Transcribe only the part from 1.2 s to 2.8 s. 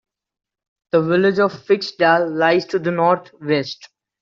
of Fiksdal lies to